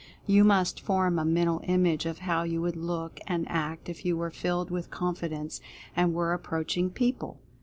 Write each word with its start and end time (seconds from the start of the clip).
You 0.25 0.43
must 0.43 0.81
form 0.81 1.19
a 1.19 1.25
Mental 1.25 1.61
Image 1.65 2.07
of 2.07 2.17
how 2.25 2.41
you 2.41 2.59
would 2.59 2.75
look 2.75 3.19
and 3.27 3.47
act 3.47 3.87
if 3.87 4.03
you 4.03 4.17
were 4.17 4.31
filled 4.31 4.71
with 4.71 4.89
Confidence, 4.89 5.61
and 5.95 6.15
were 6.15 6.33
approaching 6.33 6.89
people. 6.89 7.39